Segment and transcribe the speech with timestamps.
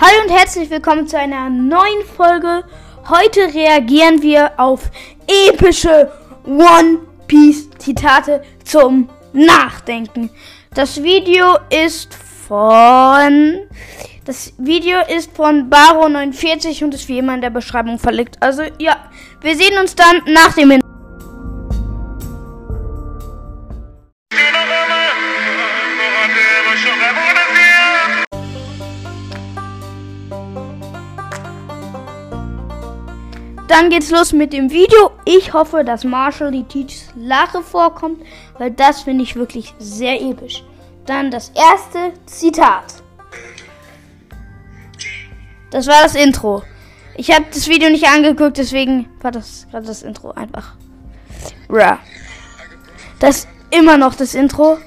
[0.00, 2.62] Hallo und herzlich willkommen zu einer neuen Folge.
[3.08, 4.92] Heute reagieren wir auf
[5.26, 6.12] epische
[6.46, 10.30] One Piece Zitate zum Nachdenken.
[10.72, 13.66] Das Video ist von
[14.24, 18.40] das Video ist von Baro49 und ist wie immer in der Beschreibung verlinkt.
[18.40, 20.80] Also ja, wir sehen uns dann nach dem Hin
[33.68, 35.12] Dann geht's los mit dem Video.
[35.26, 38.24] Ich hoffe, dass Marshall die Teachs Lache vorkommt,
[38.58, 40.64] weil das finde ich wirklich sehr episch.
[41.04, 43.02] Dann das erste Zitat.
[45.70, 46.62] Das war das Intro.
[47.14, 50.76] Ich habe das Video nicht angeguckt, deswegen war das gerade das Intro einfach.
[51.68, 51.98] Bruh.
[53.18, 54.78] Das ist immer noch das Intro.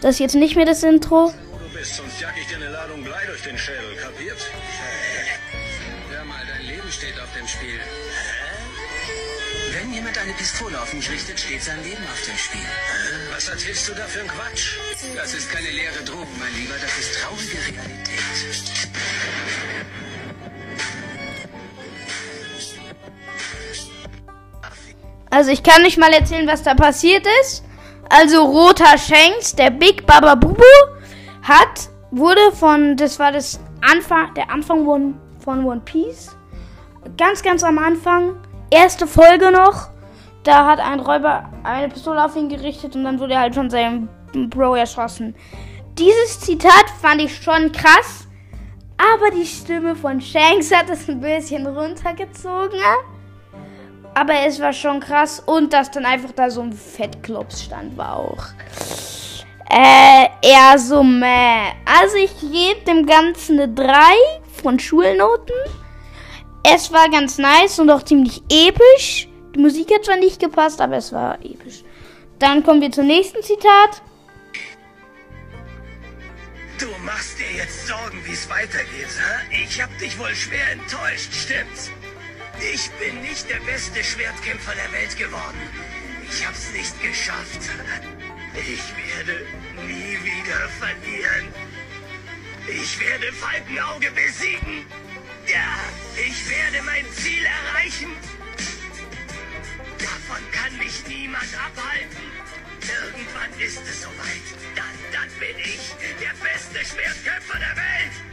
[0.00, 1.32] Das ist jetzt nicht mehr das Intro.
[1.80, 4.36] Bist, sonst jag ich dir eine Ladung Blei durch den Schädel, kapiert?
[6.10, 7.80] Hör mal, dein Leben steht auf dem Spiel.
[9.72, 12.68] Wenn jemand eine Pistole auf mich richtet, steht sein Leben auf dem Spiel.
[13.34, 14.76] Was erzählst du da für einen Quatsch?
[15.16, 18.20] Das ist keine leere Drohung, mein Lieber, das ist traurige Realität.
[25.30, 27.64] Also ich kann nicht mal erzählen, was da passiert ist.
[28.10, 30.62] Also Roter Shanks, der Big Baba Bubu,
[31.42, 36.36] hat, wurde von, das war das Anfang, der Anfang von, von One Piece.
[37.16, 38.36] Ganz, ganz am Anfang,
[38.70, 39.88] erste Folge noch.
[40.42, 43.68] Da hat ein Räuber eine Pistole auf ihn gerichtet und dann wurde er halt von
[43.68, 45.34] seinem Bro erschossen.
[45.98, 48.26] Dieses Zitat fand ich schon krass,
[48.96, 52.80] aber die Stimme von Shanks hat es ein bisschen runtergezogen.
[54.14, 58.16] Aber es war schon krass und dass dann einfach da so ein Fettklops stand, war
[58.16, 58.44] auch.
[59.70, 61.70] Äh, eher so meh.
[61.84, 63.94] Also ich gebe dem Ganzen eine 3
[64.62, 65.54] von Schulnoten.
[66.64, 69.28] Es war ganz nice und auch ziemlich episch.
[69.54, 71.84] Die Musik hat zwar nicht gepasst, aber es war episch.
[72.40, 74.02] Dann kommen wir zum nächsten Zitat.
[76.78, 79.08] Du machst dir jetzt Sorgen, wie es weitergeht,
[79.50, 79.62] hä?
[79.64, 81.90] Ich hab dich wohl schwer enttäuscht, stimmt's?
[82.72, 85.60] Ich bin nicht der beste Schwertkämpfer der Welt geworden.
[86.28, 87.70] Ich hab's nicht geschafft.
[88.54, 89.46] Ich werde
[89.86, 91.54] nie wieder verlieren.
[92.66, 94.86] Ich werde Falkenauge besiegen.
[95.46, 95.78] Ja,
[96.16, 98.10] ich werde mein Ziel erreichen.
[99.98, 102.30] Davon kann mich niemand abhalten.
[102.80, 104.46] Irgendwann ist es soweit.
[104.74, 108.29] Dann, dann bin ich der beste Schwertkämpfer der Welt.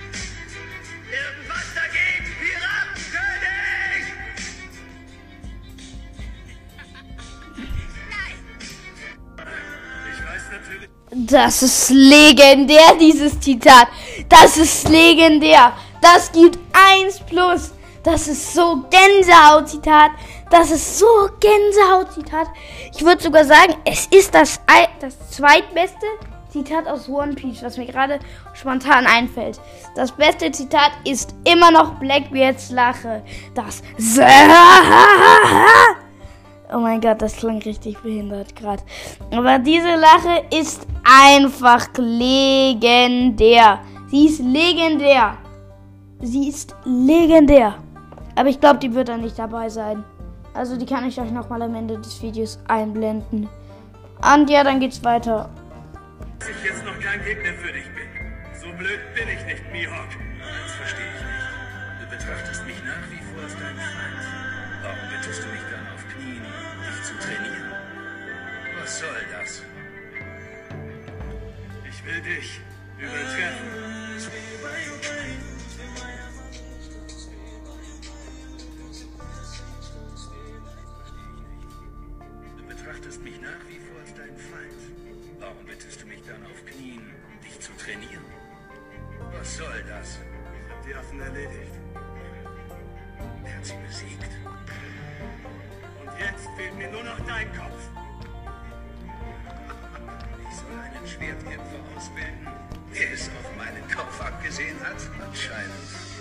[11.25, 13.87] Das ist legendär, dieses Zitat.
[14.29, 15.73] Das ist legendär.
[15.99, 17.71] Das gibt 1 plus.
[18.03, 20.11] Das ist so Gänsehaut-Zitat.
[20.51, 21.07] Das ist so
[21.39, 22.49] Gänsehaut-Zitat.
[22.93, 24.61] Ich würde sogar sagen, es ist das,
[24.99, 26.05] das zweitbeste
[26.49, 28.19] Zitat aus One Piece, was mir gerade
[28.53, 29.59] spontan einfällt.
[29.95, 33.23] Das beste Zitat ist immer noch Blackbeards Lache.
[33.55, 33.81] Das
[36.73, 38.83] Oh mein Gott, das klang richtig behindert gerade.
[39.31, 43.79] Aber diese Lache ist einfach legendär.
[44.07, 45.37] Sie ist legendär.
[46.21, 47.75] Sie ist legendär.
[48.35, 50.03] Aber ich glaube, die wird dann nicht dabei sein.
[50.53, 53.47] Also die kann ich euch nochmal am Ende des Videos einblenden.
[54.33, 55.49] Und ja, dann geht's weiter.
[56.39, 58.07] dass ich jetzt noch kein Gegner für dich bin.
[58.59, 60.09] So blöd bin ich nicht, Mihawk.
[60.63, 62.01] Das verstehe ich nicht.
[62.01, 64.23] Du betrachtest mich nach wie vor als deinen Feind.
[64.83, 65.96] Warum bittest du mich dann
[67.07, 67.71] zu trainieren?
[68.81, 69.61] Was soll das?
[71.89, 72.59] Ich will dich
[72.97, 73.67] übertreffen.
[82.57, 84.73] Du betrachtest mich nach wie vor als deinen Feind.
[85.39, 87.09] Warum bittest du mich dann auf Knien,
[87.41, 88.25] dich zu trainieren?
[89.31, 90.19] Was soll das?
[90.65, 91.71] Ich hab die Affen erledigt.
[93.45, 94.66] Er hat sie besiegt.
[96.37, 97.81] Jetzt fehlt mir nur noch dein Kopf.
[100.49, 102.47] Ich soll einen Schwertkämpfer ausbilden,
[102.93, 104.97] der es auf meinen Kopf abgesehen hat?
[105.19, 105.73] Anscheinend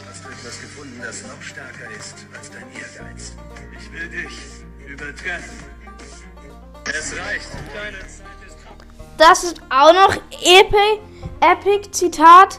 [0.09, 3.35] hast du etwas gefunden, das noch stärker ist als dein Ehrgeiz.
[3.79, 5.59] Ich will dich übertreffen.
[6.87, 7.49] Es reicht.
[7.75, 8.57] Deine Zeit ist
[9.19, 11.03] Das ist auch noch epic,
[11.41, 12.59] epic Zitat.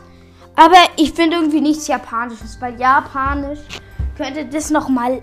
[0.55, 3.61] Aber ich finde irgendwie nichts Japanisches, weil Japanisch
[4.15, 5.21] könnte das nochmal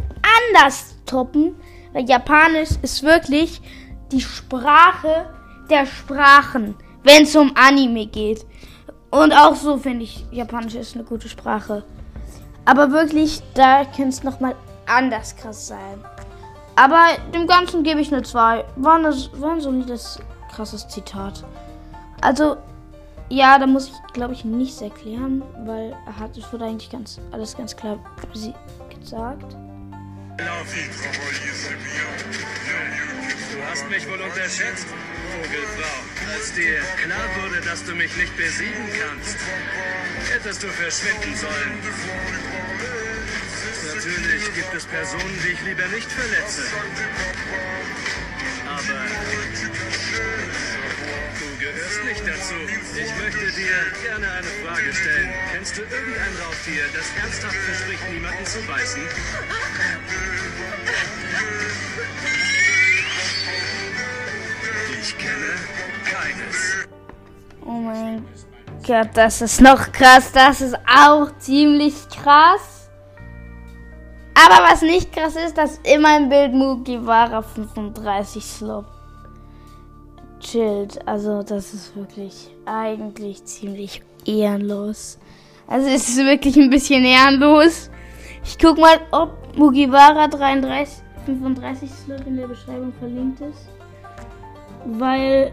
[0.51, 1.55] anders toppen.
[1.95, 3.63] Weil Japanisch ist wirklich
[4.13, 5.27] die Sprache
[5.71, 8.45] der Sprachen, wenn es um Anime geht.
[9.11, 11.85] Und auch so finde ich, Japanisch ist eine gute Sprache.
[12.67, 14.57] Aber wirklich, da könnte es nochmal
[14.87, 16.05] anders krass sein.
[16.77, 17.01] Aber
[17.33, 18.65] dem Ganzen gebe ich eine 2.
[18.77, 20.19] War, eine, war ein solides,
[20.51, 21.45] krasses Zitat.
[22.21, 22.57] Also,
[23.29, 27.21] ja, da muss ich, glaube ich, nichts erklären, weil er hat es wurde eigentlich ganz
[27.31, 27.99] alles ganz klar
[29.01, 29.57] gesagt.
[30.37, 30.45] Du
[33.71, 34.87] hast mich wohl unterschätzt,
[35.31, 36.03] Vogelfrau.
[36.33, 39.37] Als dir klar wurde, dass du mich nicht besiegen kannst,
[40.33, 41.79] hättest du verschwinden sollen.
[43.95, 46.63] Natürlich gibt es Personen, die ich lieber nicht verletze.
[48.67, 49.07] Aber
[51.39, 52.55] du gehörst nicht dazu.
[52.97, 55.33] Ich möchte dir gerne eine Frage stellen.
[55.53, 59.03] Kennst du irgendein Raubtier, das ernsthaft verspricht, niemanden zu beißen?
[67.65, 68.25] Oh mein
[68.87, 70.33] Gott, das ist noch krass.
[70.33, 72.91] Das ist auch ziemlich krass.
[74.35, 78.87] Aber was nicht krass ist, dass immer im Bild Mugiwara 35 Slop
[80.41, 81.07] chillt.
[81.07, 85.19] Also das ist wirklich eigentlich ziemlich ehrenlos.
[85.67, 87.91] Also es ist wirklich ein bisschen ehrenlos.
[88.45, 93.69] Ich guck mal, ob Mugiwara 33, 35 Slot in der Beschreibung verlinkt ist.
[94.85, 95.53] Weil,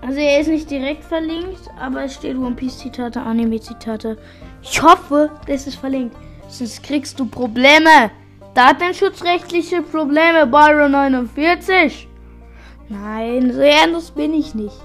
[0.00, 4.16] also er ist nicht direkt verlinkt, aber es steht One Piece Zitate, Anime Zitate.
[4.62, 6.16] Ich hoffe, das ist verlinkt.
[6.48, 8.10] Sonst kriegst du Probleme.
[8.54, 12.08] Datenschutzrechtliche Probleme, Byron 49.
[12.88, 14.76] Nein, so ernst bin ich nicht.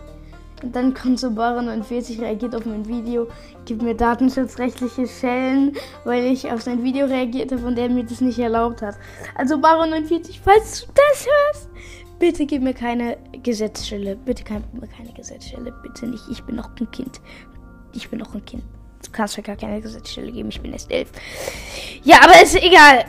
[0.61, 3.27] Und dann kommt so Byron 49, reagiert auf mein Video,
[3.65, 5.75] gibt mir datenschutzrechtliche Schellen,
[6.05, 8.95] weil ich auf sein Video reagiert habe und er mir das nicht erlaubt hat.
[9.35, 11.69] Also Byron 49, falls du das hörst,
[12.23, 14.15] bitte gib mir keine Gesetzsstelle.
[14.15, 15.73] Bitte gib mir keine Gesetzsstelle.
[15.83, 16.23] Bitte nicht.
[16.31, 17.19] Ich bin noch ein Kind.
[17.91, 18.63] Ich bin noch ein Kind.
[19.03, 20.47] Du kannst mir gar keine Gesetzsstelle geben.
[20.47, 21.09] Ich bin erst elf.
[22.05, 23.03] Ja, aber ist egal.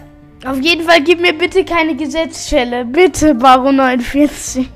[0.44, 2.84] Auf jeden Fall gib mir bitte keine Gesetzsstelle.
[2.84, 4.69] Bitte, Baron 49.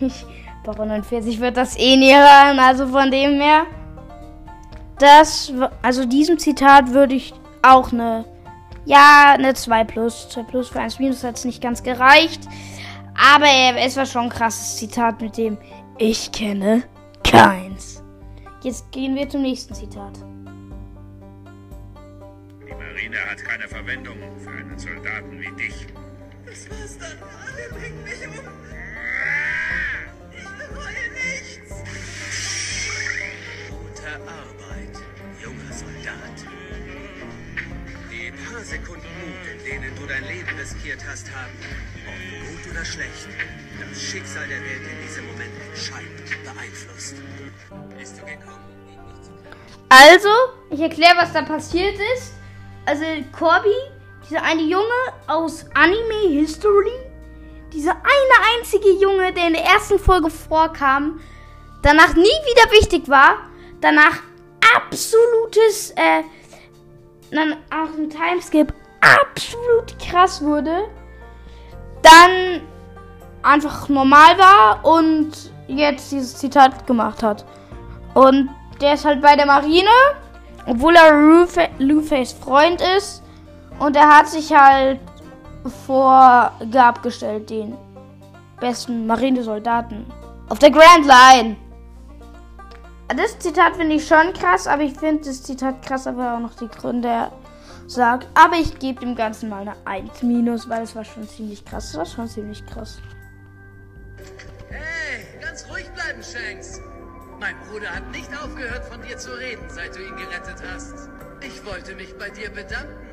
[0.65, 2.61] Baron 49 wird das eh nie hören.
[2.61, 3.67] Also von dem her.
[5.01, 5.53] Das,
[5.83, 8.25] also diesem Zitat würde ich auch eine,
[8.85, 10.29] ja, eine 2 plus.
[10.29, 12.43] 2 plus für 1 minus hat es nicht ganz gereicht.
[13.19, 13.47] Aber
[13.79, 15.59] es war schon ein krasses Zitat mit dem
[15.99, 16.85] Ich kenne
[17.25, 18.03] keins.
[18.63, 20.19] Jetzt gehen wir zum nächsten Zitat.
[22.67, 25.87] Die Marine hat keine Verwendung für einen Soldaten wie dich.
[26.47, 27.19] Das war's dann.
[27.45, 28.35] Alle bringen mich um.
[30.33, 31.75] Ich bereue nichts.
[33.69, 34.48] Gute Arbeit,
[38.69, 41.53] Sekunden Mut, in denen du dein Leben riskiert hast, haben,
[42.05, 43.27] ob gut oder schlecht,
[43.81, 47.15] das Schicksal der Welt in diesem Moment entscheidend beeinflusst.
[47.99, 49.31] Bist du gekommen, um nicht zu
[49.89, 50.29] Also,
[50.69, 52.35] ich erkläre, was da passiert ist.
[52.85, 53.73] Also, Corby,
[54.29, 56.93] dieser eine Junge aus Anime History,
[57.73, 61.21] dieser eine einzige Junge, der in der ersten Folge vorkam,
[61.81, 63.49] danach nie wieder wichtig war,
[63.81, 64.19] danach
[64.77, 66.23] absolutes, äh,
[67.31, 70.89] dann auch ein Timeskip absolut krass wurde,
[72.03, 72.63] dann
[73.43, 75.31] einfach normal war und
[75.67, 77.45] jetzt dieses Zitat gemacht hat.
[78.15, 78.51] Und
[78.81, 79.91] der ist halt bei der Marine,
[80.67, 81.13] obwohl er
[81.79, 83.23] Lufays Freund ist.
[83.79, 85.01] Und er hat sich halt
[85.87, 87.77] vor Gab gestellt, den
[88.61, 90.07] besten Marinesoldaten
[90.49, 91.57] auf der Grand Line.
[93.17, 96.41] Das Zitat finde ich schon krass, aber ich finde das Zitat krasser, weil er auch
[96.41, 97.33] noch die Gründe
[97.87, 98.29] sagt.
[98.35, 101.93] Aber ich gebe dem Ganzen mal eine 1 minus, weil es war schon ziemlich krass.
[101.93, 103.01] Das war schon ziemlich krass.
[104.69, 106.83] Hey, ganz ruhig bleiben, Shanks.
[107.41, 111.09] Mein Bruder hat nicht aufgehört, von dir zu reden, seit du ihn gerettet hast.
[111.41, 113.09] Ich wollte mich bei dir bedanken.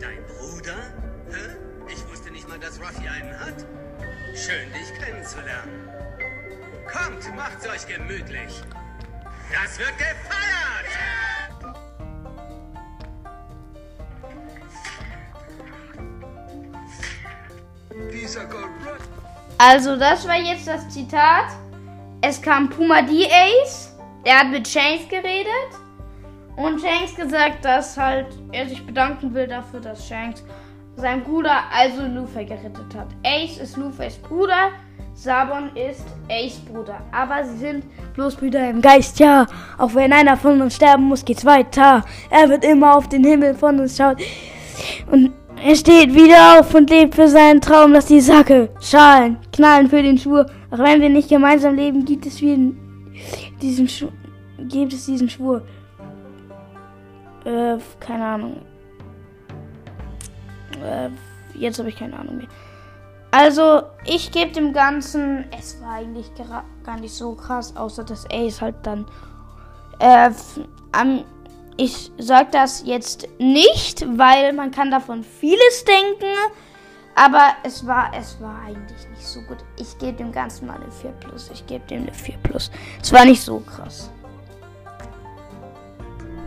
[0.00, 0.76] Dein Bruder?
[1.30, 1.56] Hä?
[1.88, 3.66] Ich wusste nicht mal, dass Ruffy einen hat.
[4.34, 5.88] Schön, dich kennenzulernen.
[6.86, 8.62] Kommt, macht's euch gemütlich.
[9.52, 10.36] Das wird gefeiert!
[19.58, 21.46] Also, das war jetzt das Zitat.
[22.20, 23.26] Es kam Puma D.
[23.26, 23.94] Ace.
[24.24, 25.70] Der hat mit Shanks geredet.
[26.56, 30.42] Und Shanks gesagt, dass halt er sich bedanken will dafür, dass Shanks
[30.96, 33.08] seinen Bruder, also Luffy, gerettet hat.
[33.24, 34.72] Ace ist Luffys Bruder.
[35.16, 37.00] Sabon ist Ace Bruder.
[37.10, 39.46] Aber sie sind bloß Brüder im Geist, ja.
[39.78, 42.04] Auch wenn einer von uns sterben muss, geht's weiter.
[42.30, 44.16] Er wird immer auf den Himmel von uns schauen.
[45.10, 45.32] Und
[45.64, 50.02] er steht wieder auf und lebt für seinen Traum, dass die Sacke, Schalen, knallen für
[50.02, 50.46] den Schwur.
[50.70, 54.12] Auch wenn wir nicht gemeinsam leben, gibt es, diesen Schwur,
[54.68, 55.62] gibt es diesen Schwur.
[57.46, 58.56] Äh, keine Ahnung.
[60.84, 61.08] Äh,
[61.58, 62.48] jetzt habe ich keine Ahnung mehr.
[63.38, 65.44] Also, ich gebe dem Ganzen.
[65.50, 69.04] Es war eigentlich gar nicht so krass, außer dass Ace halt dann.
[69.98, 70.30] Äh,
[70.92, 71.22] am,
[71.76, 76.32] ich sage das jetzt nicht, weil man kann davon vieles denken.
[77.14, 79.58] Aber es war, es war eigentlich nicht so gut.
[79.78, 81.50] Ich gebe dem Ganzen mal eine 4 Plus.
[81.52, 82.70] Ich gebe dem eine 4 Plus.
[83.02, 84.10] Es war nicht so krass.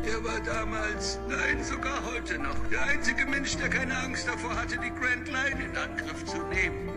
[0.10, 4.78] Er war damals, nein, sogar heute noch, der einzige Mensch, der keine Angst davor hatte,
[4.78, 6.90] die Grand Line in Angriff zu nehmen.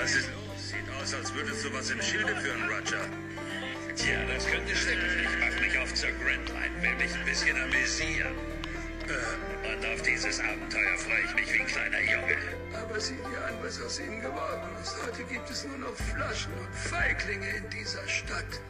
[0.00, 0.70] Was ist los?
[0.70, 3.04] Sieht aus, als würdest du was im Schilde führen, Roger.
[3.94, 5.04] Tja, das könnte stimmen.
[5.22, 8.34] Ich mach mich auf zur Grand Line, will mich ein bisschen amüsieren.
[9.06, 12.36] Äh, und auf dieses Abenteuer freue ich mich wie ein kleiner Junge.
[12.72, 14.96] Aber sieh dir an, was aus ihnen geworden ist.
[15.06, 18.60] Heute gibt es nur noch Flaschen und Feiglinge in dieser Stadt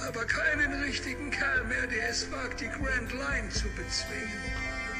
[0.00, 4.40] aber keinen richtigen Kerl mehr, der es wagt, die Grand Line zu bezwingen.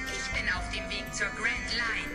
[0.06, 2.12] Ich bin auf dem Weg zur Grand Line.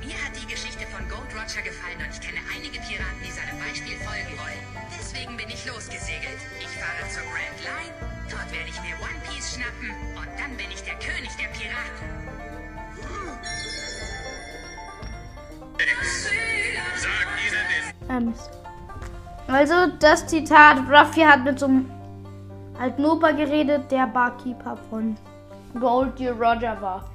[0.00, 3.58] Mir hat die Geschichte von Gold Roger gefallen und ich kenne einige Piraten, die seinem
[3.58, 4.62] Beispiel folgen wollen.
[4.98, 6.40] Deswegen bin ich losgesegelt.
[6.60, 7.94] Ich fahre zur Grand Line,
[8.30, 12.28] dort werde ich mir One Piece schnappen und dann bin ich der König der Piraten.
[16.98, 18.10] Sag ihnen den...
[18.10, 18.57] Ähm,
[19.48, 21.90] also das Zitat, Ruffy hat mit so einem
[22.80, 25.16] alten Opa geredet, der Barkeeper von
[25.78, 27.10] Gold Dear Roger war.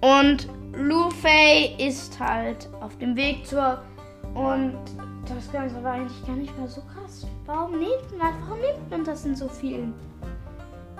[0.00, 3.80] Und Luffy ist halt auf dem Weg zur...
[4.34, 4.78] Und
[5.28, 7.26] das Ganze war eigentlich gar nicht mehr so krass.
[7.46, 9.92] Warum nimmt man, warum nimmt man das in so vielen?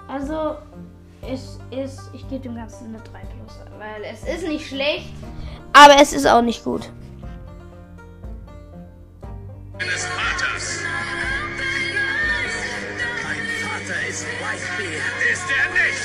[0.09, 0.57] Also,
[1.23, 5.12] es ist, ich gebe dem Ganzen eine 3 plus, weil es ist nicht schlecht,
[5.73, 6.91] aber es ist auch nicht gut.
[9.81, 10.81] Deines Vaters.
[13.23, 15.23] Mein Vater ist Whitebeard.
[15.33, 16.03] Ist er nicht?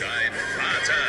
[0.00, 1.02] Dein Vater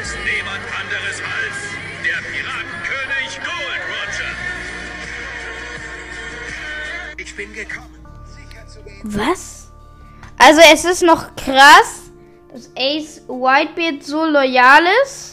[0.00, 1.56] ist niemand anderes als
[2.04, 4.32] der Piratenkönig Gold Roger.
[7.16, 7.98] Ich bin gekommen.
[9.02, 9.72] Was?
[10.38, 12.02] Also es ist noch krass,
[12.52, 15.31] dass Ace Whitebeard so loyal ist.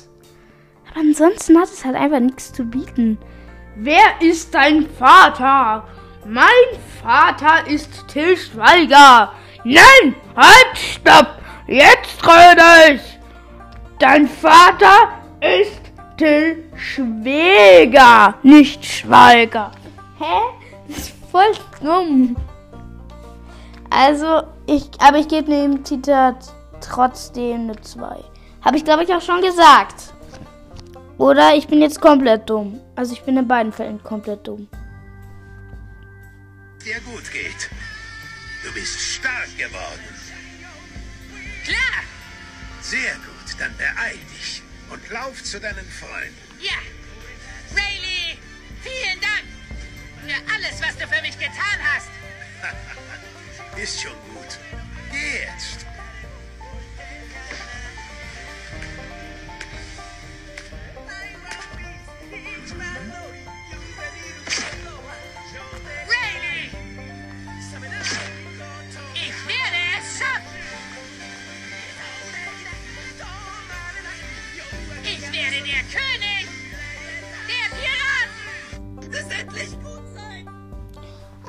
[0.92, 3.18] Aber ansonsten hat es halt einfach nichts zu bieten.
[3.76, 5.88] Wer ist dein Vater?
[6.26, 6.48] Mein
[7.02, 9.32] Vater ist Till Schweiger.
[9.64, 11.40] Nein, halt, stopp.
[11.68, 13.02] Jetzt rede ich.
[14.00, 15.10] Dein Vater
[15.42, 15.80] ist
[16.18, 19.72] Till Schweiger, nicht Schweiger.
[20.20, 20.42] Hä?
[20.88, 22.36] Das ist voll dumm.
[23.90, 26.38] Also, ich, aber ich gebe dem Zitat
[26.82, 28.24] trotzdem eine 2.
[28.64, 30.09] Habe ich, glaube ich, auch schon gesagt.
[31.20, 32.80] Oder ich bin jetzt komplett dumm.
[32.96, 34.70] Also ich bin in beiden Fällen komplett dumm.
[36.84, 37.70] Dir gut geht.
[38.64, 40.00] Du bist stark geworden.
[41.66, 42.04] Klar!
[42.82, 46.38] Sehr gut, dann beeil dich und lauf zu deinen Freunden.
[46.62, 46.80] Ja!
[47.76, 48.38] Rayleigh,
[48.82, 49.44] vielen Dank
[50.26, 52.10] für alles, was du für mich getan hast.
[53.78, 54.58] Ist schon gut.
[55.12, 55.89] Geh jetzt.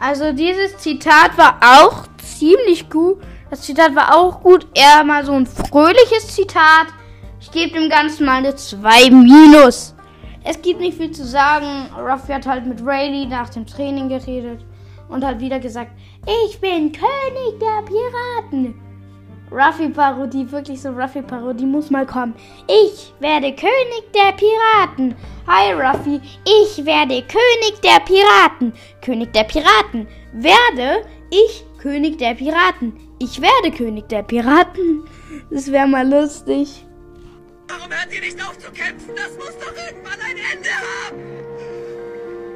[0.00, 3.19] Also dieses Zitat war auch ziemlich gut.
[3.50, 4.66] Das Zitat war auch gut.
[4.75, 6.87] Eher mal so ein fröhliches Zitat.
[7.38, 9.95] Ich gebe dem Ganzen mal eine 2 minus.
[10.42, 11.90] Es gibt nicht viel zu sagen.
[11.99, 14.64] Ruffy hat halt mit Rayleigh nach dem Training geredet
[15.11, 15.92] und hat wieder gesagt,
[16.47, 18.89] ich bin König der Piraten.
[19.50, 22.35] Ruffy-Parodie, wirklich so Ruffy-Parodie muss mal kommen.
[22.69, 25.16] Ich werde König der Piraten.
[25.47, 28.73] Hi Ruffy, ich werde König der Piraten.
[29.02, 30.07] König der Piraten.
[30.33, 32.92] Werde ich König der Piraten.
[33.19, 35.04] Ich werde König der Piraten.
[35.50, 36.85] Das wäre mal lustig.
[37.69, 39.14] Warum hört ihr nicht auf zu kämpfen?
[39.16, 41.19] Das muss doch irgendwann ein Ende haben!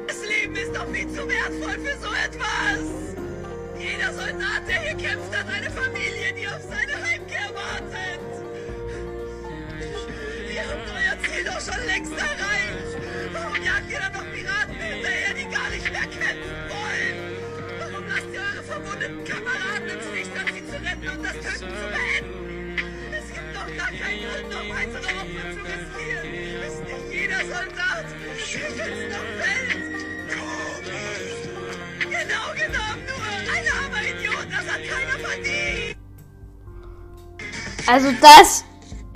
[0.07, 3.15] Das Leben ist doch viel zu wertvoll für so etwas!
[3.79, 6.24] Jeder Soldat, der hier kämpft, hat eine Familie,
[11.65, 12.97] schon längst erreicht!
[13.33, 17.17] Warum jagt ihr dann noch Piraten hinterher, die gar nicht mehr kämpfen wollen?
[17.79, 21.73] Warum lasst ihr eure verwundeten Kameraden im Stich, statt sie zu retten und das Töten
[21.73, 22.77] zu beenden?
[23.17, 26.27] Es gibt doch gar keinen Grund, noch weitere Opfer zu riskieren.
[26.65, 28.05] Ist nicht jeder Soldat
[28.37, 29.73] schützt noch fällt.
[31.99, 35.97] Genau genommen nur ein armer Idiot, das hat keiner verdient.
[37.87, 38.65] Also das.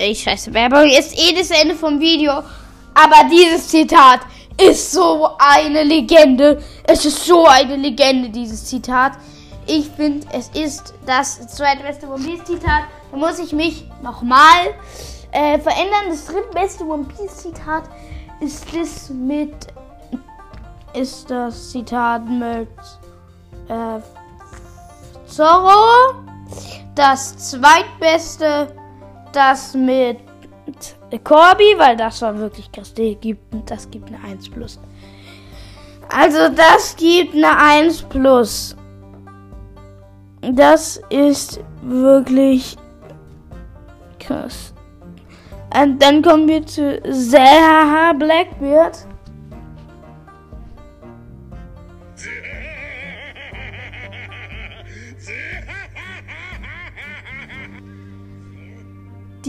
[0.01, 2.31] Ich scheiße, Werbung ist eh das Ende vom Video.
[2.31, 4.21] Aber dieses Zitat
[4.57, 6.63] ist so eine Legende.
[6.85, 9.13] Es ist so eine Legende, dieses Zitat.
[9.67, 12.83] Ich finde, es ist das zweitbeste One Piece Zitat.
[13.11, 14.73] Da muss ich mich nochmal
[15.33, 16.05] äh, verändern.
[16.07, 17.83] Das drittbeste One Piece Zitat
[18.39, 19.53] ist das mit.
[20.93, 22.69] Ist das Zitat mit.
[23.67, 23.99] Äh,
[25.27, 26.15] Zorro.
[26.95, 28.78] Das zweitbeste.
[29.31, 30.19] Das mit
[31.23, 32.93] Corby, weil das war wirklich krass.
[32.95, 34.79] Gibt, das gibt eine 1 plus.
[36.11, 38.75] Also das gibt eine 1 plus.
[40.41, 42.77] Das ist wirklich
[44.19, 44.73] krass.
[45.75, 49.05] Und dann kommen wir zu Zaha Blackbeard.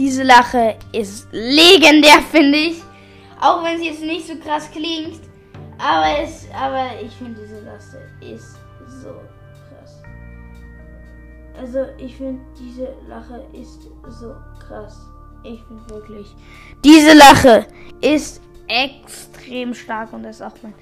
[0.01, 2.81] Diese Lache ist legendär, finde ich.
[3.39, 5.19] Auch wenn sie jetzt nicht so krass klingt.
[5.77, 9.09] Aber, es, aber ich finde, diese Lache ist so
[9.69, 10.01] krass.
[11.55, 14.33] Also, ich finde, diese Lache ist so
[14.67, 14.97] krass.
[15.43, 16.35] Ich finde wirklich.
[16.83, 17.67] Diese Lache
[18.01, 20.73] ist extrem stark und das ist auch mein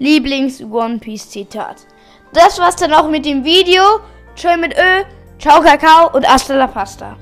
[0.00, 1.86] Lieblings-One Piece-Zitat.
[2.32, 4.00] Das war's dann auch mit dem Video.
[4.34, 5.04] Tschö mit Ö,
[5.38, 7.16] ciao Kakao und hasta la pasta.